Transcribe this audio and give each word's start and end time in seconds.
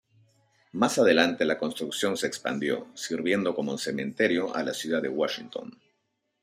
Más 0.71 0.97
adelante 0.97 1.45
la 1.45 1.59
construcción 1.59 2.17
se 2.17 2.25
expandió, 2.25 2.87
sirviendo 2.95 3.53
como 3.53 3.77
cementerio 3.77 4.51
a 4.55 4.63
la 4.63 4.73
ciudad 4.73 4.99
de 4.99 5.09
Washington. 5.09 5.77